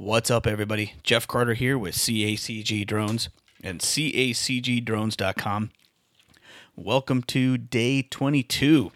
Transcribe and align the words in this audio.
What's 0.00 0.30
up, 0.30 0.46
everybody? 0.46 0.94
Jeff 1.02 1.26
Carter 1.26 1.54
here 1.54 1.76
with 1.76 1.96
CACG 1.96 2.86
Drones 2.86 3.30
and 3.64 3.80
CACGDrones.com. 3.80 5.70
Welcome 6.76 7.22
to 7.24 7.58
day 7.58 8.02
22 8.02 8.92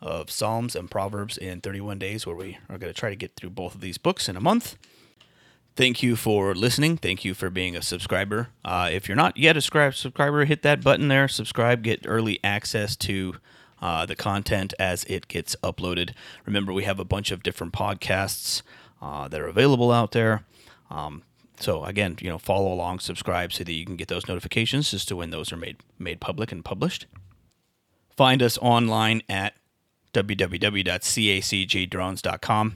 of 0.00 0.30
Psalms 0.30 0.76
and 0.76 0.88
Proverbs 0.88 1.36
in 1.36 1.60
31 1.60 1.98
days, 1.98 2.28
where 2.28 2.36
we 2.36 2.58
are 2.68 2.78
going 2.78 2.94
to 2.94 2.98
try 2.98 3.10
to 3.10 3.16
get 3.16 3.34
through 3.34 3.50
both 3.50 3.74
of 3.74 3.80
these 3.80 3.98
books 3.98 4.28
in 4.28 4.36
a 4.36 4.40
month. 4.40 4.76
Thank 5.74 6.00
you 6.04 6.14
for 6.14 6.54
listening. 6.54 6.96
Thank 6.96 7.24
you 7.24 7.34
for 7.34 7.50
being 7.50 7.74
a 7.74 7.82
subscriber. 7.82 8.50
Uh, 8.64 8.88
if 8.92 9.08
you're 9.08 9.16
not 9.16 9.36
yet 9.36 9.56
a 9.56 9.60
subscriber, 9.60 10.44
hit 10.44 10.62
that 10.62 10.80
button 10.80 11.08
there, 11.08 11.26
subscribe, 11.26 11.82
get 11.82 12.04
early 12.06 12.38
access 12.44 12.94
to 12.98 13.34
uh, 13.82 14.06
the 14.06 14.14
content 14.14 14.74
as 14.78 15.02
it 15.04 15.26
gets 15.26 15.56
uploaded. 15.64 16.14
Remember, 16.44 16.72
we 16.72 16.84
have 16.84 17.00
a 17.00 17.04
bunch 17.04 17.32
of 17.32 17.42
different 17.42 17.72
podcasts 17.72 18.62
uh, 19.00 19.28
that 19.28 19.40
are 19.40 19.48
available 19.48 19.92
out 19.92 20.12
there. 20.12 20.44
Um, 20.90 21.22
so 21.58 21.84
again, 21.84 22.16
you 22.20 22.28
know, 22.28 22.36
follow 22.38 22.72
along, 22.72 22.98
subscribe 23.00 23.52
so 23.52 23.64
that 23.64 23.72
you 23.72 23.84
can 23.84 23.96
get 23.96 24.06
those 24.08 24.28
notifications 24.28 24.94
as 24.94 25.04
to 25.06 25.16
when 25.16 25.30
those 25.30 25.52
are 25.52 25.56
made 25.56 25.78
made 25.98 26.20
public 26.20 26.52
and 26.52 26.64
published. 26.64 27.06
Find 28.16 28.40
us 28.42 28.58
online 28.58 29.22
at 29.28 29.54
www.cacgdrones.com 30.14 32.74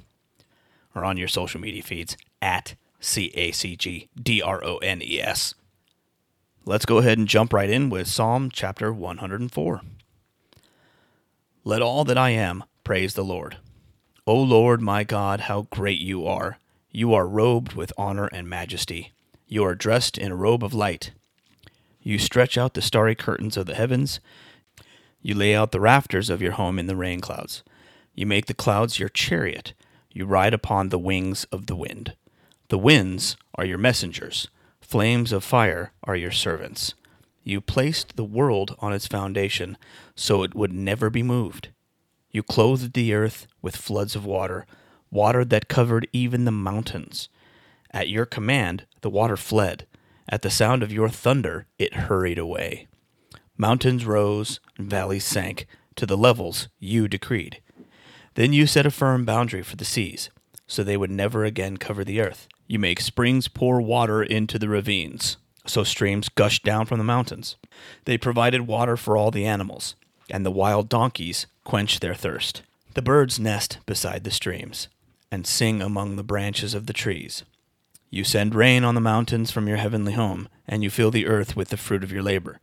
or 0.95 1.05
on 1.05 1.17
your 1.17 1.29
social 1.29 1.61
media 1.61 1.83
feeds 1.83 2.17
at 2.43 2.75
CACGDRONES. 3.01 5.55
Let's 6.67 6.85
go 6.85 6.99
ahead 6.99 7.17
and 7.19 7.27
jump 7.27 7.55
right 7.55 7.71
in 7.71 7.89
with 7.89 8.07
Psalm 8.07 8.51
chapter 8.53 8.93
104. 8.93 9.81
Let 11.65 11.83
all 11.83 12.05
that 12.05 12.19
I 12.19 12.31
am 12.31 12.65
praise 12.85 13.15
the 13.15 13.25
Lord. 13.25 13.57
O 14.31 14.37
Lord 14.37 14.81
my 14.81 15.03
God, 15.03 15.41
how 15.41 15.63
great 15.71 15.99
you 15.99 16.25
are! 16.25 16.59
You 16.93 17.13
are 17.15 17.27
robed 17.27 17.73
with 17.73 17.93
honor 17.99 18.29
and 18.33 18.49
majesty. 18.49 19.11
You 19.49 19.65
are 19.65 19.75
dressed 19.75 20.17
in 20.17 20.31
a 20.31 20.37
robe 20.37 20.63
of 20.63 20.73
light. 20.73 21.11
You 22.01 22.17
stretch 22.17 22.57
out 22.57 22.75
the 22.75 22.81
starry 22.81 23.17
curtains 23.17 23.57
of 23.57 23.67
the 23.67 23.75
heavens. 23.75 24.21
You 25.21 25.35
lay 25.35 25.53
out 25.53 25.73
the 25.73 25.81
rafters 25.81 26.31
of 26.31 26.41
your 26.41 26.53
home 26.53 26.79
in 26.79 26.87
the 26.87 26.95
rain 26.95 27.21
clouds. 27.21 27.65
You 28.15 28.25
make 28.25 28.47
the 28.47 28.55
clouds 28.55 29.01
your 29.01 29.09
chariot. 29.09 29.73
You 30.13 30.27
ride 30.27 30.55
upon 30.55 30.91
the 30.91 30.99
wings 31.01 31.43
of 31.51 31.67
the 31.67 31.75
wind. 31.75 32.15
The 32.69 32.79
winds 32.79 33.37
are 33.57 33.65
your 33.65 33.79
messengers. 33.79 34.47
Flames 34.81 35.33
of 35.33 35.43
fire 35.43 35.91
are 36.05 36.15
your 36.15 36.31
servants. 36.31 36.95
You 37.43 37.61
placed 37.61 38.15
the 38.15 38.23
world 38.23 38.77
on 38.79 38.93
its 38.93 39.09
foundation 39.09 39.77
so 40.15 40.45
it 40.45 40.55
would 40.55 40.73
never 40.73 41.11
be 41.11 41.25
moved. 41.25 41.71
You 42.31 42.43
clothed 42.43 42.93
the 42.93 43.13
earth 43.13 43.47
with 43.61 43.77
floods 43.77 44.15
of 44.15 44.25
water, 44.25 44.67
water 45.11 45.45
that 45.45 45.69
covered 45.69 46.09
even 46.13 46.45
the 46.45 46.53
mountains. 46.53 47.29
At 47.91 48.09
your 48.09 48.27
command, 48.27 48.87
the 49.01 49.11
water 49.11 49.37
fled. 49.37 49.87
At 50.29 50.43
the 50.43 50.51
sound 50.51 50.83
of 50.83 50.93
your 50.93 51.09
thunder, 51.09 51.67
it 51.79 51.95
hurried 51.95 52.39
away. 52.39 52.87
Mountains 53.57 54.07
rose, 54.07 54.61
and 54.79 54.89
valleys 54.89 55.25
sank 55.25 55.67
to 55.97 56.07
the 56.07 56.17
levels 56.17 56.69
you 56.79 57.09
decreed. 57.09 57.61
Then 58.35 58.53
you 58.53 58.67
set 58.67 58.87
a 58.87 58.91
firm 58.91 59.25
boundary 59.25 59.63
for 59.63 59.77
the 59.77 59.85
seas, 59.85 60.31
so 60.67 60.85
they 60.85 60.97
would 60.97 61.11
never 61.11 61.45
again 61.45 61.77
cover 61.77 62.05
the 62.05 62.21
earth. 62.21 62.47
You 62.69 62.79
make 62.79 63.01
springs 63.01 63.49
pour 63.49 63.83
water 63.83 64.23
into 64.23 64.57
the 64.57 64.69
ravines, 64.69 65.37
so 65.67 65.83
streams 65.83 66.29
gush 66.29 66.63
down 66.63 66.87
from 66.87 66.99
the 66.99 67.05
mountains. 67.05 67.57
They 68.05 68.17
provided 68.17 68.69
water 68.69 68.97
for 68.97 69.17
all 69.17 69.33
the 69.33 69.45
animals, 69.45 69.97
and 70.31 70.45
the 70.45 70.51
wild 70.51 70.89
donkeys 70.89 71.47
quench 71.65 72.01
their 72.01 72.15
thirst. 72.15 72.63
The 72.95 73.03
birds 73.03 73.39
nest 73.39 73.79
beside 73.87 74.25
the 74.25 74.31
streams 74.31 74.89
and 75.31 75.47
sing 75.47 75.81
among 75.81 76.17
the 76.17 76.25
branches 76.25 76.75
of 76.75 76.87
the 76.87 76.93
trees. 76.93 77.45
You 78.11 78.25
send 78.25 78.55
rain 78.55 78.83
on 78.83 78.97
the 78.97 79.01
mountains 79.01 79.53
from 79.53 79.69
your 79.69 79.77
heavenly 79.77 80.15
home, 80.15 80.49
and 80.67 80.83
you 80.83 80.91
fill 80.91 81.13
the 81.13 81.27
earth 81.27 81.55
with 81.55 81.69
the 81.69 81.77
fruit 81.77 82.03
of 82.03 82.11
your 82.11 82.23
labor. 82.23 82.59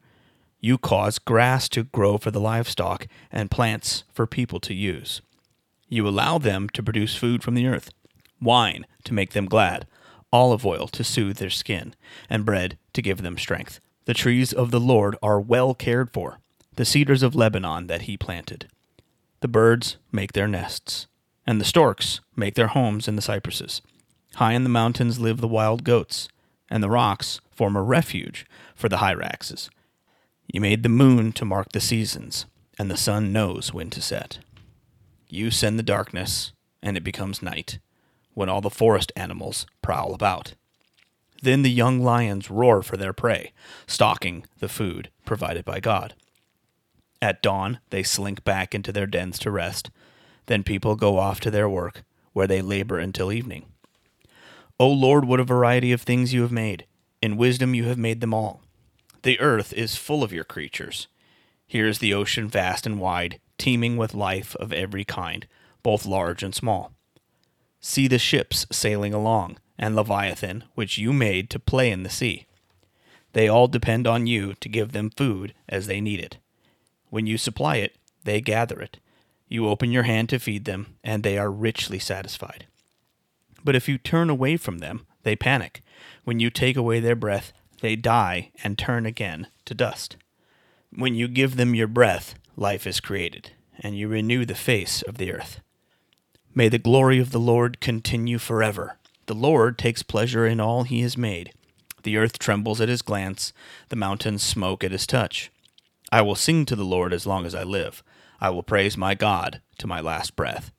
You 0.60 0.78
cause 0.78 1.20
grass 1.20 1.70
to 1.70 1.84
grow 1.84 2.18
for 2.18 2.32
the 2.32 2.42
livestock 2.42 3.08
and 3.32 3.50
plants 3.50 4.04
for 4.12 4.28
people 4.28 4.60
to 4.62 4.74
use. 4.74 5.22
You 5.88 6.06
allow 6.08 6.38
them 6.38 6.68
to 6.70 6.84
produce 6.84 7.16
food 7.16 7.44
from 7.44 7.56
the 7.56 7.68
earth, 7.68 7.92
wine 8.42 8.86
to 9.06 9.14
make 9.14 9.32
them 9.32 9.46
glad, 9.46 9.88
olive 10.34 10.66
oil 10.66 10.88
to 10.90 11.04
soothe 11.04 11.38
their 11.38 11.50
skin, 11.50 11.96
and 12.30 12.46
bread 12.46 12.78
to 12.92 13.02
give 13.02 13.22
them 13.22 13.38
strength. 13.38 13.80
The 14.04 14.14
trees 14.14 14.52
of 14.52 14.72
the 14.72 14.80
Lord 14.80 15.16
are 15.22 15.40
well 15.40 15.74
cared 15.74 16.10
for, 16.12 16.40
the 16.78 16.86
cedars 16.86 17.24
of 17.24 17.36
Lebanon 17.36 17.88
that 17.88 18.04
he 18.04 18.16
planted. 18.16 18.68
The 19.42 19.48
birds 19.48 19.98
make 20.12 20.34
their 20.34 20.48
nests, 20.48 21.08
and 21.46 21.60
the 21.60 21.66
storks 21.66 22.22
make 22.36 22.54
their 22.54 22.68
homes 22.68 23.08
in 23.08 23.16
the 23.16 23.22
cypresses. 23.22 23.82
High 24.36 24.54
in 24.54 24.64
the 24.64 24.70
mountains 24.70 25.20
live 25.20 25.42
the 25.42 25.48
wild 25.48 25.84
goats, 25.84 26.30
and 26.70 26.84
the 26.84 26.90
rocks 26.90 27.42
form 27.52 27.76
a 27.76 27.82
refuge 27.82 28.46
for 28.76 28.90
the 28.90 28.98
hyraxes. 28.98 29.70
You 30.54 30.62
made 30.62 30.84
the 30.84 30.90
moon 30.90 31.32
to 31.34 31.46
mark 31.46 31.72
the 31.72 31.82
seasons, 31.82 32.46
and 32.78 32.92
the 32.92 32.98
sun 32.98 33.34
knows 33.34 33.74
when 33.74 33.90
to 33.90 34.02
set. 34.02 34.38
You 35.30 35.50
send 35.50 35.80
the 35.80 35.84
darkness, 35.84 36.54
and 36.84 36.96
it 36.96 37.04
becomes 37.04 37.42
night, 37.42 37.80
when 38.36 38.50
all 38.50 38.62
the 38.62 38.70
forest 38.70 39.12
animals 39.16 39.66
prowl 39.82 40.14
about. 40.14 40.54
Then 41.42 41.64
the 41.64 41.72
young 41.72 42.02
lions 42.02 42.52
roar 42.52 42.84
for 42.84 42.98
their 42.98 43.14
prey, 43.14 43.52
stalking 43.88 44.46
the 44.60 44.70
food 44.70 45.10
provided 45.26 45.66
by 45.66 45.80
God. 45.80 46.14
At 47.22 47.42
dawn, 47.42 47.80
they 47.90 48.04
slink 48.04 48.44
back 48.44 48.76
into 48.76 48.92
their 48.92 49.08
dens 49.08 49.40
to 49.40 49.52
rest. 49.52 49.90
Then 50.46 50.64
people 50.64 50.96
go 50.96 51.18
off 51.18 51.40
to 51.42 51.52
their 51.52 51.70
work, 51.70 52.04
where 52.34 52.48
they 52.48 52.62
labor 52.62 53.00
until 53.00 53.32
evening. 53.32 53.66
O 54.80 54.88
Lord, 54.88 55.26
what 55.26 55.40
a 55.40 55.44
variety 55.44 55.92
of 55.92 56.02
things 56.02 56.34
you 56.34 56.44
have 56.44 56.52
made! 56.52 56.86
In 57.22 57.38
wisdom 57.38 57.74
you 57.74 57.86
have 57.86 57.98
made 57.98 58.22
them 58.22 58.34
all. 58.34 58.62
The 59.24 59.40
earth 59.40 59.74
is 59.74 59.96
full 59.96 60.24
of 60.24 60.32
your 60.32 60.44
creatures. 60.44 61.08
Here 61.66 61.88
is 61.88 62.00
the 62.00 62.14
ocean 62.14 62.48
vast 62.48 62.86
and 62.86 63.00
wide, 63.00 63.40
teeming 63.58 63.98
with 63.98 64.14
life 64.14 64.56
of 64.58 64.72
every 64.72 65.04
kind, 65.04 65.48
both 65.82 66.06
large 66.06 66.44
and 66.44 66.54
small. 66.54 66.94
See 67.82 68.08
the 68.08 68.20
ships 68.20 68.68
sailing 68.72 69.14
along, 69.14 69.58
and 69.78 69.96
Leviathan, 69.96 70.64
which 70.76 70.98
you 70.98 71.12
made 71.12 71.50
to 71.50 71.60
play 71.60 71.90
in 71.92 72.04
the 72.04 72.10
sea. 72.10 72.46
They 73.34 73.48
all 73.48 73.68
depend 73.68 74.08
on 74.08 74.28
you 74.28 74.54
to 74.56 74.70
give 74.70 74.92
them 74.92 75.10
food 75.10 75.54
as 75.68 75.88
they 75.88 76.00
need 76.00 76.20
it. 76.20 76.38
When 77.10 77.26
you 77.28 77.38
supply 77.38 77.78
it, 77.78 77.96
they 78.24 78.42
gather 78.42 78.80
it. 78.82 78.98
You 79.48 79.68
open 79.68 79.92
your 79.92 80.04
hand 80.04 80.30
to 80.30 80.40
feed 80.40 80.66
them, 80.66 80.98
and 81.04 81.24
they 81.24 81.38
are 81.38 81.50
richly 81.50 82.00
satisfied. 82.00 82.68
But 83.64 83.76
if 83.76 83.88
you 83.88 83.98
turn 83.98 84.30
away 84.30 84.58
from 84.58 84.80
them, 84.80 85.06
they 85.24 85.36
panic. 85.36 85.82
When 86.24 86.40
you 86.40 86.50
take 86.50 86.76
away 86.76 87.00
their 87.00 87.16
breath, 87.16 87.54
they 87.82 87.96
die 87.96 88.52
and 88.64 88.78
turn 88.78 89.06
again 89.06 89.48
to 89.66 89.74
dust. 89.74 90.18
When 90.94 91.16
you 91.16 91.28
give 91.28 91.56
them 91.56 91.76
your 91.76 91.88
breath, 91.88 92.36
life 92.56 92.88
is 92.88 93.00
created, 93.00 93.52
and 93.80 93.98
you 93.98 94.08
renew 94.08 94.46
the 94.46 94.56
face 94.56 95.02
of 95.02 95.18
the 95.18 95.32
earth. 95.32 95.60
May 96.54 96.70
the 96.70 96.80
glory 96.80 97.20
of 97.20 97.32
the 97.32 97.40
Lord 97.40 97.80
continue 97.80 98.40
forever. 98.40 98.98
The 99.28 99.36
Lord 99.36 99.78
takes 99.78 100.02
pleasure 100.02 100.46
in 100.46 100.60
all 100.60 100.84
he 100.84 101.02
has 101.02 101.18
made. 101.18 101.54
The 102.04 102.18
earth 102.18 102.40
trembles 102.40 102.82
at 102.82 102.90
his 102.90 103.02
glance, 103.02 103.54
the 103.90 103.96
mountains 103.96 104.44
smoke 104.44 104.84
at 104.84 104.92
his 104.92 105.06
touch. 105.06 105.52
I 106.12 106.22
will 106.22 106.36
sing 106.36 106.66
to 106.66 106.76
the 106.76 106.86
Lord 106.86 107.14
as 107.14 107.28
long 107.28 107.46
as 107.46 107.54
I 107.54 107.64
live. 107.64 108.04
I 108.40 108.50
will 108.50 108.64
praise 108.64 108.98
my 108.98 109.16
God 109.16 109.62
to 109.80 109.88
my 109.88 110.00
last 110.00 110.36
breath. 110.36 110.72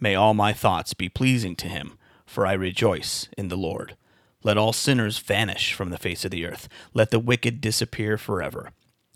May 0.00 0.14
all 0.14 0.34
my 0.34 0.52
thoughts 0.52 0.94
be 0.94 1.08
pleasing 1.08 1.56
to 1.56 1.68
him, 1.68 1.98
for 2.24 2.46
I 2.46 2.52
rejoice 2.52 3.28
in 3.36 3.48
the 3.48 3.56
Lord. 3.56 3.96
Let 4.42 4.56
all 4.56 4.72
sinners 4.72 5.18
vanish 5.18 5.72
from 5.72 5.90
the 5.90 5.98
face 5.98 6.24
of 6.24 6.30
the 6.30 6.46
earth. 6.46 6.68
Let 6.94 7.10
the 7.10 7.18
wicked 7.18 7.60
disappear 7.60 8.16
forever. 8.16 8.70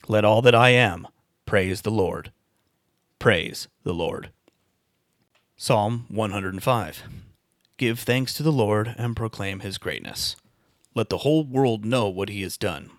Let 0.09 0.25
all 0.25 0.43
that 0.43 0.55
I 0.55 0.71
am 0.71 1.07
praise 1.47 1.83
the 1.83 1.91
Lord. 1.91 2.33
Praise 3.19 3.69
the 3.85 3.95
Lord. 3.95 4.31
Psalm 5.57 6.07
105 6.09 7.03
Give 7.77 7.99
thanks 7.99 8.35
to 8.35 8.43
the 8.43 8.53
Lord 8.53 8.95
and 8.99 9.17
proclaim 9.17 9.61
his 9.61 9.79
greatness. 9.79 10.37
Let 10.95 11.09
the 11.09 11.19
whole 11.19 11.45
world 11.45 11.85
know 11.85 12.09
what 12.09 12.29
he 12.29 12.43
has 12.43 12.57
done. 12.57 12.91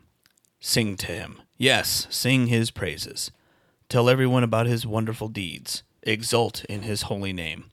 Sing 0.59 0.95
to 0.97 1.07
him 1.07 1.41
Yes, 1.61 2.07
sing 2.09 2.47
his 2.47 2.71
praises. 2.71 3.29
Tell 3.87 4.09
everyone 4.09 4.43
about 4.43 4.65
his 4.65 4.87
wonderful 4.87 5.27
deeds. 5.27 5.83
Exult 6.01 6.65
in 6.65 6.81
his 6.81 7.03
holy 7.03 7.33
name. 7.33 7.65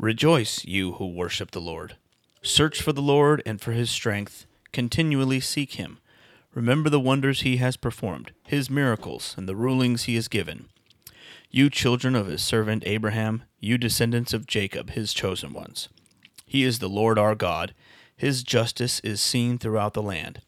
Rejoice, 0.00 0.64
you 0.64 0.94
who 0.94 1.06
worship 1.06 1.52
the 1.52 1.60
Lord. 1.60 1.94
Search 2.42 2.82
for 2.82 2.92
the 2.92 3.00
Lord 3.00 3.40
and 3.46 3.60
for 3.60 3.70
his 3.70 3.88
strength. 3.88 4.46
Continually 4.72 5.38
seek 5.38 5.74
him. 5.74 5.98
Remember 6.54 6.90
the 6.90 6.98
wonders 6.98 7.42
he 7.42 7.58
has 7.58 7.76
performed, 7.76 8.32
his 8.48 8.68
miracles, 8.68 9.36
and 9.38 9.48
the 9.48 9.54
rulings 9.54 10.02
he 10.02 10.16
has 10.16 10.26
given. 10.26 10.66
You 11.52 11.70
children 11.70 12.16
of 12.16 12.26
his 12.26 12.42
servant 12.42 12.82
Abraham, 12.84 13.44
you 13.60 13.78
descendants 13.78 14.32
of 14.34 14.48
Jacob, 14.48 14.90
his 14.90 15.14
chosen 15.14 15.52
ones. 15.52 15.88
He 16.46 16.64
is 16.64 16.80
the 16.80 16.88
Lord 16.88 17.16
our 17.16 17.36
God. 17.36 17.74
His 18.16 18.42
justice 18.42 18.98
is 19.04 19.20
seen 19.20 19.58
throughout 19.58 19.94
the 19.94 20.02
land. 20.02 20.40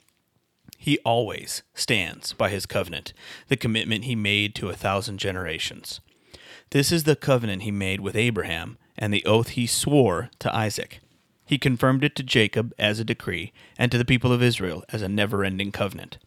He 0.78 0.98
always 0.98 1.62
stands 1.74 2.32
by 2.32 2.50
his 2.50 2.66
covenant, 2.66 3.12
the 3.48 3.56
commitment 3.56 4.04
he 4.04 4.14
made 4.14 4.54
to 4.56 4.68
a 4.68 4.76
thousand 4.76 5.18
generations. 5.18 6.00
This 6.70 6.90
is 6.90 7.04
the 7.04 7.16
covenant 7.16 7.62
he 7.62 7.70
made 7.70 8.00
with 8.00 8.16
Abraham 8.16 8.78
and 8.98 9.12
the 9.12 9.24
oath 9.24 9.50
he 9.50 9.66
swore 9.66 10.30
to 10.38 10.54
Isaac. 10.54 11.00
He 11.44 11.58
confirmed 11.58 12.02
it 12.02 12.16
to 12.16 12.22
Jacob 12.22 12.74
as 12.78 12.98
a 12.98 13.04
decree, 13.04 13.52
and 13.78 13.92
to 13.92 13.98
the 13.98 14.04
people 14.04 14.32
of 14.32 14.42
Israel 14.42 14.84
as 14.88 15.00
a 15.00 15.08
never 15.08 15.44
ending 15.44 15.70
covenant. 15.70 16.18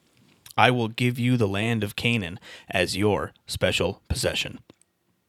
I 0.58 0.72
will 0.72 0.88
give 0.88 1.20
you 1.20 1.36
the 1.36 1.48
land 1.48 1.84
of 1.84 1.96
Canaan 1.96 2.40
as 2.70 2.98
your 2.98 3.34
special 3.46 4.02
possession. 4.08 4.60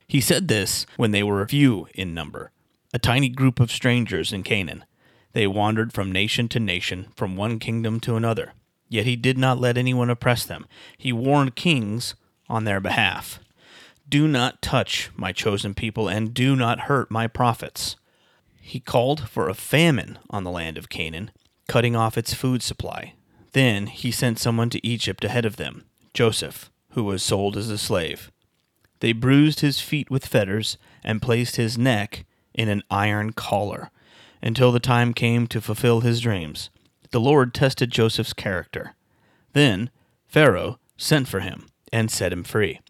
He 0.07 0.21
said 0.21 0.49
this 0.49 0.87
when 0.97 1.11
they 1.11 1.23
were 1.23 1.43
a 1.43 1.49
few 1.49 1.89
in 1.95 2.15
number, 2.15 2.53
a 2.93 2.99
tiny 2.99 3.29
group 3.29 3.61
of 3.61 3.71
strangers 3.71 4.33
in 4.33 4.43
Canaan. 4.43 4.85
They 5.33 5.47
wandered 5.47 5.93
from 5.93 6.11
nation 6.11 6.49
to 6.49 6.61
nation, 6.61 7.09
from 7.17 7.37
one 7.37 7.59
kingdom 7.59 8.01
to 8.01 8.17
another. 8.17 8.55
Yet 8.91 9.07
he 9.07 9.17
did 9.17 9.39
not 9.39 9.61
let 9.61 9.79
anyone 9.79 10.11
oppress 10.11 10.45
them. 10.45 10.67
He 10.99 11.13
warned 11.13 11.57
kings 11.57 12.15
on 12.49 12.65
their 12.65 12.81
behalf. 12.81 13.39
Do 14.09 14.27
not 14.27 14.61
touch 14.61 15.11
my 15.17 15.31
chosen 15.31 15.73
people, 15.73 16.09
and 16.09 16.35
do 16.35 16.57
not 16.57 16.81
hurt 16.81 17.11
my 17.11 17.29
prophets. 17.29 17.95
He 18.61 18.81
called 18.81 19.29
for 19.29 19.49
a 19.49 19.55
famine 19.55 20.19
on 20.29 20.43
the 20.43 20.51
land 20.51 20.77
of 20.77 20.89
Canaan, 20.89 21.31
cutting 21.69 21.95
off 21.95 22.19
its 22.19 22.35
food 22.35 22.63
supply. 22.63 23.15
Then 23.53 23.87
he 23.87 24.11
sent 24.11 24.41
someone 24.41 24.71
to 24.71 24.87
Egypt 24.87 25.25
ahead 25.25 25.45
of 25.45 25.57
them, 25.57 25.85
Joseph, 26.13 26.71
who 26.91 27.05
was 27.05 27.23
sold 27.23 27.57
as 27.57 27.71
a 27.71 27.79
slave. 27.79 28.33
They 28.99 29.13
bruised 29.13 29.61
his 29.61 29.81
feet 29.81 30.11
with 30.11 30.27
fetters 30.27 30.77
and 31.05 31.23
placed 31.23 31.57
his 31.57 31.79
neck 31.79 32.25
in 32.53 32.69
an 32.69 32.83
iron 32.91 33.33
collar 33.33 33.91
until 34.43 34.73
the 34.73 34.81
time 34.81 35.15
came 35.15 35.47
to 35.47 35.61
fulfill 35.61 36.01
his 36.01 36.21
dreams. 36.21 36.71
The 37.11 37.21
Lord 37.21 37.53
tested 37.53 37.91
Joseph's 37.91 38.33
character. 38.33 38.95
Then 39.53 39.91
Pharaoh 40.29 40.79
sent 40.97 41.27
for 41.27 41.41
him 41.41 41.67
and 41.93 42.11
set 42.11 42.33
him 42.33 42.45
free. 42.45 42.81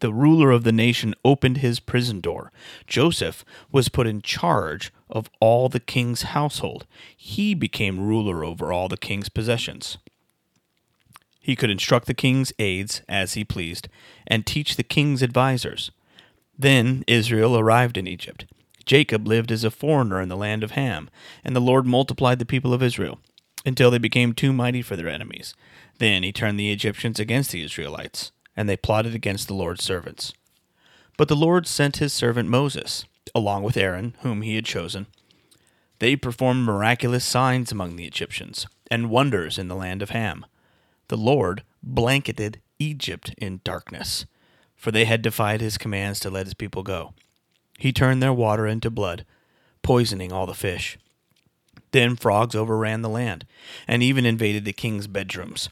The 0.00 0.12
ruler 0.12 0.50
of 0.50 0.64
the 0.64 0.72
nation 0.72 1.14
opened 1.24 1.58
his 1.58 1.80
prison 1.80 2.20
door. 2.20 2.50
Joseph 2.86 3.44
was 3.70 3.88
put 3.88 4.06
in 4.06 4.20
charge 4.20 4.92
of 5.08 5.30
all 5.40 5.68
the 5.68 5.80
king's 5.80 6.22
household. 6.22 6.86
He 7.16 7.54
became 7.54 8.00
ruler 8.00 8.44
over 8.44 8.72
all 8.72 8.88
the 8.88 8.96
king's 8.96 9.28
possessions. 9.28 9.96
He 11.40 11.56
could 11.56 11.70
instruct 11.70 12.06
the 12.06 12.14
king's 12.14 12.52
aides 12.58 13.02
as 13.08 13.34
he 13.34 13.44
pleased 13.44 13.88
and 14.26 14.44
teach 14.44 14.76
the 14.76 14.82
king's 14.82 15.22
advisers. 15.22 15.92
Then 16.58 17.04
Israel 17.06 17.56
arrived 17.56 17.96
in 17.96 18.06
Egypt. 18.06 18.44
Jacob 18.84 19.26
lived 19.26 19.50
as 19.52 19.64
a 19.64 19.70
foreigner 19.70 20.20
in 20.20 20.28
the 20.28 20.36
land 20.36 20.62
of 20.62 20.72
Ham, 20.72 21.08
and 21.44 21.54
the 21.54 21.60
Lord 21.60 21.86
multiplied 21.86 22.38
the 22.40 22.44
people 22.44 22.74
of 22.74 22.82
Israel 22.82 23.20
until 23.64 23.90
they 23.90 23.98
became 23.98 24.32
too 24.32 24.52
mighty 24.52 24.82
for 24.82 24.96
their 24.96 25.08
enemies. 25.08 25.54
Then 25.98 26.22
he 26.22 26.32
turned 26.32 26.58
the 26.58 26.72
Egyptians 26.72 27.20
against 27.20 27.52
the 27.52 27.62
Israelites, 27.62 28.32
and 28.56 28.68
they 28.68 28.76
plotted 28.76 29.14
against 29.14 29.48
the 29.48 29.54
Lord's 29.54 29.84
servants. 29.84 30.32
But 31.16 31.28
the 31.28 31.36
Lord 31.36 31.66
sent 31.66 31.98
his 31.98 32.12
servant 32.12 32.48
Moses, 32.48 33.04
along 33.34 33.62
with 33.62 33.76
Aaron, 33.76 34.16
whom 34.20 34.42
he 34.42 34.56
had 34.56 34.64
chosen. 34.64 35.06
They 35.98 36.16
performed 36.16 36.64
miraculous 36.64 37.24
signs 37.24 37.70
among 37.70 37.96
the 37.96 38.06
Egyptians, 38.06 38.66
and 38.90 39.10
wonders 39.10 39.58
in 39.58 39.68
the 39.68 39.76
land 39.76 40.02
of 40.02 40.10
Ham 40.10 40.44
the 41.12 41.18
Lord 41.18 41.62
blanketed 41.82 42.62
Egypt 42.78 43.34
in 43.36 43.60
darkness, 43.64 44.24
for 44.74 44.90
they 44.90 45.04
had 45.04 45.20
defied 45.20 45.60
his 45.60 45.76
commands 45.76 46.18
to 46.20 46.30
let 46.30 46.46
his 46.46 46.54
people 46.54 46.82
go. 46.82 47.12
He 47.78 47.92
turned 47.92 48.22
their 48.22 48.32
water 48.32 48.66
into 48.66 48.90
blood, 48.90 49.26
poisoning 49.82 50.32
all 50.32 50.46
the 50.46 50.54
fish. 50.54 50.96
Then 51.92 52.16
frogs 52.16 52.54
overran 52.54 53.02
the 53.02 53.08
land, 53.08 53.46
and 53.86 54.02
even 54.02 54.26
invaded 54.26 54.64
the 54.64 54.72
king's 54.72 55.06
bedrooms. 55.06 55.68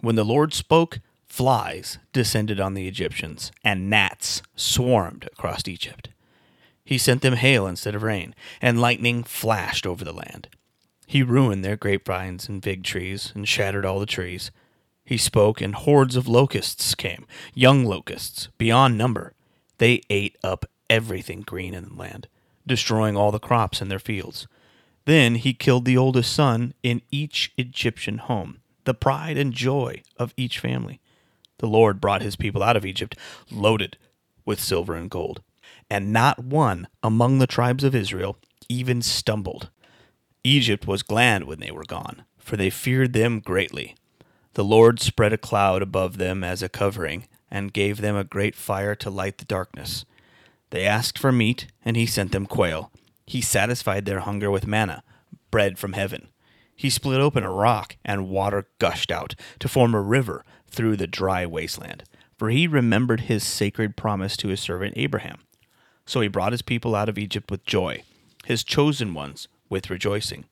When 0.00 0.16
the 0.16 0.24
Lord 0.24 0.52
spoke, 0.52 1.00
flies 1.26 1.98
descended 2.12 2.60
on 2.60 2.74
the 2.74 2.86
Egyptians, 2.86 3.50
and 3.64 3.88
gnats 3.88 4.42
swarmed 4.54 5.28
across 5.32 5.66
Egypt. 5.66 6.10
He 6.84 6.98
sent 6.98 7.22
them 7.22 7.34
hail 7.34 7.66
instead 7.66 7.94
of 7.94 8.02
rain, 8.02 8.34
and 8.60 8.80
lightning 8.80 9.24
flashed 9.24 9.86
over 9.86 10.04
the 10.04 10.12
land. 10.12 10.48
He 11.06 11.22
ruined 11.22 11.64
their 11.64 11.76
grapevines 11.76 12.48
and 12.48 12.62
fig 12.62 12.82
trees, 12.82 13.32
and 13.34 13.48
shattered 13.48 13.86
all 13.86 13.98
the 13.98 14.06
trees. 14.06 14.50
He 15.04 15.16
spoke, 15.16 15.60
and 15.60 15.74
hordes 15.74 16.16
of 16.16 16.28
locusts 16.28 16.94
came, 16.94 17.26
young 17.54 17.84
locusts, 17.84 18.48
beyond 18.58 18.98
number. 18.98 19.32
They 19.78 20.02
ate 20.10 20.36
up 20.42 20.66
everything 20.90 21.42
green 21.42 21.74
in 21.74 21.84
the 21.84 21.94
land, 21.94 22.26
destroying 22.66 23.16
all 23.16 23.30
the 23.30 23.38
crops 23.38 23.80
in 23.80 23.88
their 23.88 23.98
fields. 23.98 24.46
Then 25.06 25.34
he 25.34 25.52
killed 25.52 25.84
the 25.84 25.96
oldest 25.96 26.32
son 26.32 26.74
in 26.82 27.02
each 27.10 27.52
Egyptian 27.56 28.18
home, 28.18 28.58
the 28.84 28.94
pride 28.94 29.36
and 29.36 29.52
joy 29.52 30.02
of 30.16 30.32
each 30.36 30.58
family. 30.58 31.00
The 31.58 31.66
Lord 31.66 32.00
brought 32.00 32.22
his 32.22 32.36
people 32.36 32.62
out 32.62 32.76
of 32.76 32.86
Egypt 32.86 33.16
loaded 33.50 33.96
with 34.44 34.60
silver 34.60 34.94
and 34.94 35.10
gold, 35.10 35.42
and 35.90 36.12
not 36.12 36.42
one 36.44 36.88
among 37.02 37.38
the 37.38 37.46
tribes 37.46 37.84
of 37.84 37.94
Israel 37.94 38.38
even 38.68 39.02
stumbled. 39.02 39.70
Egypt 40.42 40.86
was 40.86 41.02
glad 41.02 41.44
when 41.44 41.60
they 41.60 41.70
were 41.70 41.84
gone, 41.84 42.24
for 42.38 42.56
they 42.56 42.70
feared 42.70 43.12
them 43.12 43.40
greatly. 43.40 43.94
The 44.54 44.64
Lord 44.64 45.00
spread 45.00 45.32
a 45.32 45.38
cloud 45.38 45.82
above 45.82 46.16
them 46.16 46.44
as 46.44 46.62
a 46.62 46.68
covering, 46.68 47.26
and 47.50 47.72
gave 47.72 48.00
them 48.00 48.16
a 48.16 48.24
great 48.24 48.54
fire 48.54 48.94
to 48.96 49.10
light 49.10 49.38
the 49.38 49.44
darkness. 49.44 50.04
They 50.70 50.84
asked 50.84 51.18
for 51.18 51.30
meat, 51.30 51.68
and 51.84 51.96
he 51.96 52.06
sent 52.06 52.32
them 52.32 52.46
quail. 52.46 52.90
He 53.26 53.40
satisfied 53.40 54.04
their 54.04 54.20
hunger 54.20 54.50
with 54.50 54.66
manna, 54.66 55.02
bread 55.50 55.78
from 55.78 55.94
heaven. 55.94 56.28
He 56.76 56.90
split 56.90 57.20
open 57.20 57.44
a 57.44 57.50
rock, 57.50 57.96
and 58.04 58.28
water 58.28 58.66
gushed 58.78 59.10
out 59.10 59.34
to 59.60 59.68
form 59.68 59.94
a 59.94 60.00
river 60.00 60.44
through 60.68 60.96
the 60.96 61.06
dry 61.06 61.46
wasteland. 61.46 62.04
For 62.36 62.50
he 62.50 62.66
remembered 62.66 63.22
his 63.22 63.44
sacred 63.44 63.96
promise 63.96 64.36
to 64.38 64.48
his 64.48 64.60
servant 64.60 64.94
Abraham. 64.96 65.38
So 66.04 66.20
he 66.20 66.28
brought 66.28 66.52
his 66.52 66.62
people 66.62 66.94
out 66.94 67.08
of 67.08 67.16
Egypt 67.16 67.50
with 67.50 67.64
joy, 67.64 68.02
his 68.44 68.64
chosen 68.64 69.14
ones 69.14 69.48
with 69.68 69.88
rejoicing. 69.88 70.44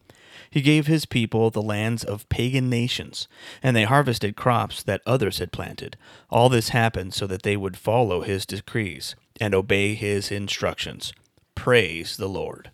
He 0.48 0.60
gave 0.60 0.86
his 0.86 1.06
people 1.06 1.50
the 1.50 1.62
lands 1.62 2.04
of 2.04 2.28
pagan 2.28 2.70
nations, 2.70 3.26
and 3.62 3.74
they 3.74 3.84
harvested 3.84 4.36
crops 4.36 4.82
that 4.82 5.02
others 5.06 5.38
had 5.38 5.50
planted. 5.50 5.96
All 6.30 6.48
this 6.48 6.70
happened 6.70 7.14
so 7.14 7.26
that 7.26 7.42
they 7.42 7.56
would 7.56 7.76
follow 7.76 8.20
his 8.20 8.46
decrees 8.46 9.16
and 9.40 9.54
obey 9.54 9.94
his 9.94 10.30
instructions. 10.30 11.12
Praise 11.54 12.16
the 12.16 12.28
Lord. 12.28 12.70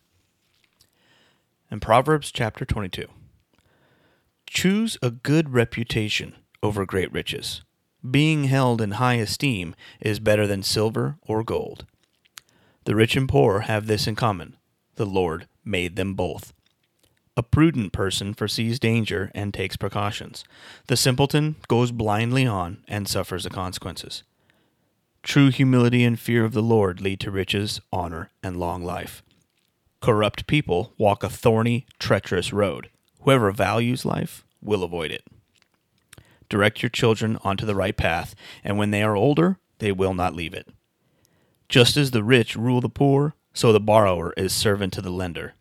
In 1.70 1.80
Proverbs 1.80 2.32
chapter 2.32 2.64
22 2.64 3.06
Choose 4.48 4.96
a 5.02 5.10
good 5.10 5.50
reputation 5.50 6.36
over 6.62 6.86
great 6.86 7.12
riches. 7.12 7.62
Being 8.08 8.44
held 8.44 8.80
in 8.80 8.92
high 8.92 9.16
esteem 9.16 9.74
is 10.00 10.20
better 10.20 10.46
than 10.46 10.62
silver 10.62 11.18
or 11.22 11.44
gold. 11.44 11.84
The 12.84 12.94
rich 12.94 13.14
and 13.16 13.28
poor 13.28 13.60
have 13.60 13.86
this 13.86 14.06
in 14.06 14.16
common 14.16 14.56
the 14.96 15.06
Lord 15.06 15.46
made 15.64 15.96
them 15.96 16.14
both. 16.14 16.52
A 17.36 17.42
prudent 17.42 17.92
person 17.92 18.34
foresees 18.34 18.80
danger 18.80 19.30
and 19.34 19.54
takes 19.54 19.76
precautions. 19.76 20.44
The 20.88 20.96
simpleton 20.96 21.56
goes 21.68 21.92
blindly 21.92 22.46
on 22.46 22.82
and 22.88 23.06
suffers 23.06 23.44
the 23.44 23.50
consequences. 23.50 24.24
True 25.28 25.50
humility 25.50 26.04
and 26.04 26.18
fear 26.18 26.42
of 26.42 26.54
the 26.54 26.62
Lord 26.62 27.02
lead 27.02 27.20
to 27.20 27.30
riches, 27.30 27.82
honor, 27.92 28.30
and 28.42 28.58
long 28.58 28.82
life. 28.82 29.22
Corrupt 30.00 30.46
people 30.46 30.94
walk 30.96 31.22
a 31.22 31.28
thorny, 31.28 31.84
treacherous 31.98 32.50
road. 32.50 32.88
Whoever 33.20 33.52
values 33.52 34.06
life 34.06 34.46
will 34.62 34.82
avoid 34.82 35.10
it. 35.10 35.26
Direct 36.48 36.82
your 36.82 36.88
children 36.88 37.36
onto 37.44 37.66
the 37.66 37.74
right 37.74 37.94
path, 37.94 38.34
and 38.64 38.78
when 38.78 38.90
they 38.90 39.02
are 39.02 39.16
older, 39.16 39.58
they 39.80 39.92
will 39.92 40.14
not 40.14 40.34
leave 40.34 40.54
it. 40.54 40.66
Just 41.68 41.98
as 41.98 42.12
the 42.12 42.24
rich 42.24 42.56
rule 42.56 42.80
the 42.80 42.88
poor, 42.88 43.34
so 43.52 43.70
the 43.70 43.78
borrower 43.78 44.32
is 44.38 44.54
servant 44.54 44.94
to 44.94 45.02
the 45.02 45.10
lender. 45.10 45.52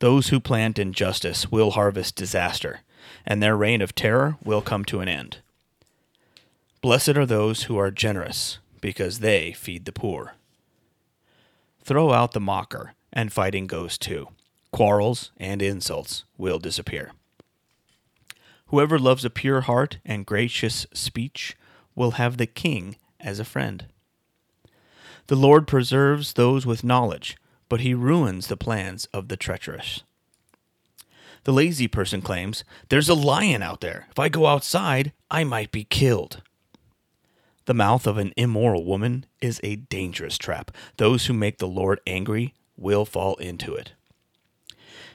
Those 0.00 0.28
who 0.28 0.38
plant 0.38 0.78
injustice 0.78 1.50
will 1.50 1.70
harvest 1.70 2.14
disaster, 2.14 2.80
and 3.24 3.42
their 3.42 3.56
reign 3.56 3.80
of 3.80 3.94
terror 3.94 4.36
will 4.44 4.60
come 4.60 4.84
to 4.84 5.00
an 5.00 5.08
end. 5.08 5.38
Blessed 6.84 7.16
are 7.16 7.24
those 7.24 7.62
who 7.62 7.78
are 7.78 7.90
generous, 7.90 8.58
because 8.82 9.20
they 9.20 9.52
feed 9.52 9.86
the 9.86 9.90
poor. 9.90 10.34
Throw 11.82 12.12
out 12.12 12.32
the 12.32 12.40
mocker, 12.40 12.92
and 13.10 13.32
fighting 13.32 13.66
goes 13.66 13.96
too. 13.96 14.28
Quarrels 14.70 15.30
and 15.38 15.62
insults 15.62 16.24
will 16.36 16.58
disappear. 16.58 17.12
Whoever 18.66 18.98
loves 18.98 19.24
a 19.24 19.30
pure 19.30 19.62
heart 19.62 19.96
and 20.04 20.26
gracious 20.26 20.86
speech 20.92 21.56
will 21.94 22.10
have 22.20 22.36
the 22.36 22.44
king 22.46 22.96
as 23.18 23.40
a 23.40 23.46
friend. 23.46 23.86
The 25.28 25.36
Lord 25.36 25.66
preserves 25.66 26.34
those 26.34 26.66
with 26.66 26.84
knowledge 26.84 27.38
but 27.70 27.80
he 27.80 27.94
ruins 27.94 28.48
the 28.48 28.58
plans 28.58 29.06
of 29.06 29.28
the 29.28 29.38
treacherous. 29.38 30.02
The 31.44 31.52
lazy 31.52 31.88
person 31.88 32.20
claims, 32.20 32.62
There's 32.90 33.08
a 33.08 33.14
lion 33.14 33.62
out 33.62 33.80
there. 33.80 34.06
If 34.10 34.18
I 34.18 34.28
go 34.28 34.44
outside, 34.44 35.14
I 35.30 35.44
might 35.44 35.72
be 35.72 35.84
killed. 35.84 36.42
The 37.66 37.74
mouth 37.74 38.06
of 38.06 38.18
an 38.18 38.32
immoral 38.36 38.84
woman 38.84 39.24
is 39.40 39.60
a 39.62 39.76
dangerous 39.76 40.36
trap. 40.36 40.70
Those 40.98 41.26
who 41.26 41.32
make 41.32 41.58
the 41.58 41.66
Lord 41.66 42.00
angry 42.06 42.54
will 42.76 43.04
fall 43.04 43.36
into 43.36 43.74
it. 43.74 43.92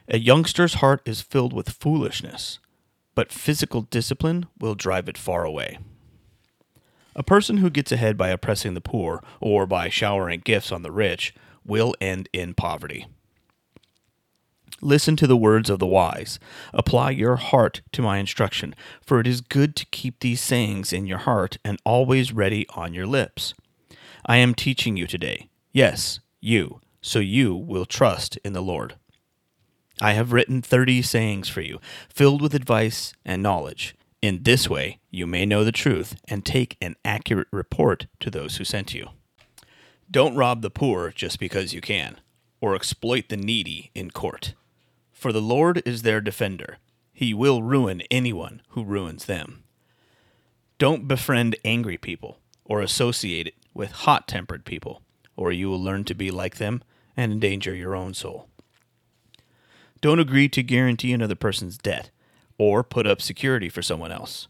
A 0.07 0.17
youngster's 0.17 0.75
heart 0.75 1.01
is 1.05 1.21
filled 1.21 1.53
with 1.53 1.69
foolishness, 1.69 2.57
but 3.13 3.31
physical 3.31 3.81
discipline 3.81 4.47
will 4.59 4.73
drive 4.73 5.07
it 5.07 5.17
far 5.17 5.43
away. 5.43 5.77
A 7.15 7.21
person 7.21 7.57
who 7.57 7.69
gets 7.69 7.91
ahead 7.91 8.17
by 8.17 8.29
oppressing 8.29 8.73
the 8.73 8.81
poor 8.81 9.21
or 9.39 9.67
by 9.67 9.89
showering 9.89 10.41
gifts 10.43 10.71
on 10.71 10.81
the 10.81 10.91
rich 10.91 11.35
will 11.63 11.93
end 12.01 12.29
in 12.33 12.55
poverty. 12.55 13.05
Listen 14.81 15.15
to 15.17 15.27
the 15.27 15.37
words 15.37 15.69
of 15.69 15.79
the 15.79 15.87
wise. 15.87 16.39
Apply 16.73 17.11
your 17.11 17.35
heart 17.35 17.81
to 17.91 18.01
my 18.01 18.17
instruction, 18.17 18.73
for 19.01 19.19
it 19.19 19.27
is 19.27 19.41
good 19.41 19.75
to 19.75 19.85
keep 19.87 20.19
these 20.19 20.41
sayings 20.41 20.93
in 20.93 21.05
your 21.05 21.19
heart 21.19 21.57
and 21.65 21.77
always 21.85 22.31
ready 22.31 22.65
on 22.75 22.93
your 22.93 23.07
lips. 23.07 23.53
I 24.25 24.37
am 24.37 24.53
teaching 24.53 24.97
you 24.97 25.07
today. 25.07 25.49
Yes, 25.71 26.19
you, 26.39 26.81
so 27.01 27.19
you 27.19 27.55
will 27.55 27.85
trust 27.85 28.37
in 28.37 28.53
the 28.53 28.61
Lord. 28.61 28.95
I 30.01 30.13
have 30.13 30.31
written 30.31 30.61
thirty 30.61 31.01
sayings 31.01 31.49
for 31.49 31.61
you, 31.61 31.79
filled 32.07 32.41
with 32.41 32.55
advice 32.55 33.13
and 33.25 33.43
knowledge. 33.43 33.95
In 34.21 34.43
this 34.43 34.69
way, 34.69 34.99
you 35.09 35.27
may 35.27 35.45
know 35.45 35.63
the 35.63 35.71
truth 35.71 36.15
and 36.27 36.45
take 36.45 36.77
an 36.81 36.95
accurate 37.03 37.47
report 37.51 38.07
to 38.19 38.29
those 38.29 38.57
who 38.57 38.63
sent 38.63 38.93
you. 38.93 39.09
Don't 40.11 40.35
rob 40.35 40.61
the 40.61 40.69
poor 40.69 41.11
just 41.11 41.39
because 41.39 41.73
you 41.73 41.81
can, 41.81 42.19
or 42.61 42.75
exploit 42.75 43.29
the 43.29 43.37
needy 43.37 43.91
in 43.95 44.11
court. 44.11 44.53
For 45.11 45.31
the 45.31 45.41
Lord 45.41 45.81
is 45.85 46.01
their 46.01 46.21
defender. 46.21 46.77
He 47.13 47.33
will 47.33 47.63
ruin 47.63 48.01
anyone 48.09 48.61
who 48.69 48.83
ruins 48.83 49.25
them. 49.25 49.63
Don't 50.77 51.07
befriend 51.07 51.57
angry 51.65 51.97
people 51.97 52.39
or 52.63 52.81
associate 52.81 53.53
with 53.73 53.91
hot 53.91 54.27
tempered 54.27 54.63
people, 54.63 55.01
or 55.35 55.51
you 55.51 55.69
will 55.69 55.81
learn 55.81 56.05
to 56.05 56.13
be 56.13 56.31
like 56.31 56.55
them 56.55 56.81
and 57.17 57.31
endanger 57.31 57.75
your 57.75 57.95
own 57.95 58.13
soul. 58.13 58.47
Don't 60.01 60.19
agree 60.19 60.47
to 60.49 60.63
guarantee 60.63 61.11
another 61.11 61.35
person's 61.35 61.77
debt 61.77 62.09
or 62.57 62.83
put 62.83 63.05
up 63.05 63.21
security 63.21 63.67
for 63.67 63.81
someone 63.81 64.11
else. 64.11 64.47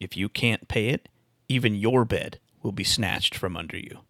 If 0.00 0.16
you 0.16 0.28
can't 0.28 0.66
pay 0.66 0.88
it, 0.88 1.08
even 1.48 1.74
your 1.74 2.04
bed 2.04 2.40
will 2.62 2.72
be 2.72 2.84
snatched 2.84 3.36
from 3.36 3.56
under 3.56 3.76
you. 3.76 4.00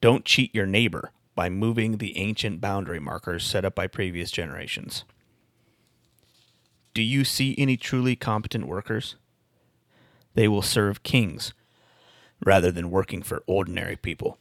Don't 0.00 0.24
cheat 0.24 0.54
your 0.54 0.66
neighbor 0.66 1.10
by 1.38 1.48
moving 1.48 1.98
the 1.98 2.18
ancient 2.18 2.60
boundary 2.60 2.98
markers 2.98 3.44
set 3.44 3.64
up 3.64 3.72
by 3.72 3.86
previous 3.86 4.32
generations. 4.32 5.04
Do 6.94 7.00
you 7.00 7.22
see 7.24 7.54
any 7.56 7.76
truly 7.76 8.16
competent 8.16 8.66
workers? 8.66 9.14
They 10.34 10.48
will 10.48 10.62
serve 10.62 11.04
kings 11.04 11.52
rather 12.44 12.72
than 12.72 12.90
working 12.90 13.22
for 13.22 13.44
ordinary 13.46 13.94
people. 13.94 14.36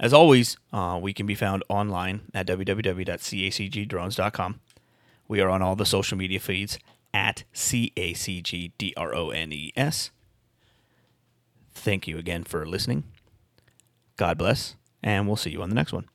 As 0.00 0.12
always, 0.14 0.56
uh, 0.72 0.98
we 1.00 1.12
can 1.12 1.26
be 1.26 1.34
found 1.34 1.62
online 1.68 2.22
at 2.32 2.46
www.cacgdrones.com. 2.46 4.60
We 5.28 5.42
are 5.42 5.50
on 5.50 5.60
all 5.60 5.76
the 5.76 5.84
social 5.84 6.16
media 6.16 6.40
feeds 6.40 6.78
at 7.12 7.44
CACGDRONES. 7.54 8.80
Thank 11.72 12.08
you 12.08 12.18
again 12.18 12.42
for 12.44 12.66
listening. 12.66 13.04
God 14.16 14.38
bless, 14.38 14.76
and 15.02 15.26
we'll 15.26 15.36
see 15.36 15.50
you 15.50 15.60
on 15.62 15.68
the 15.68 15.74
next 15.74 15.92
one. 15.92 16.06